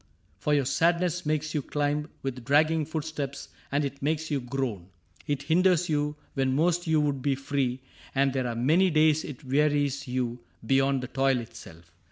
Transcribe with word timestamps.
For 0.39 0.55
your 0.55 0.65
sadness 0.65 1.27
makes 1.27 1.53
you 1.53 1.61
climb 1.61 2.09
With 2.23 2.43
dragging 2.43 2.85
footsteps, 2.87 3.49
and 3.71 3.85
it 3.85 4.01
makes 4.01 4.31
you 4.31 4.39
groan; 4.41 4.87
It 5.27 5.43
hinders 5.43 5.89
you 5.89 6.15
when 6.33 6.55
most 6.55 6.87
you 6.87 6.99
would 7.01 7.21
be 7.21 7.35
free. 7.35 7.81
And 8.15 8.33
there 8.33 8.47
are 8.47 8.55
many 8.55 8.89
days 8.89 9.23
it 9.23 9.43
wearies 9.43 10.07
you 10.07 10.39
Beyond 10.65 11.03
the 11.03 11.07
toil 11.07 11.39
itself. 11.39 11.91